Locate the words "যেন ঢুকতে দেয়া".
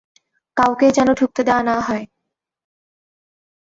0.91-1.61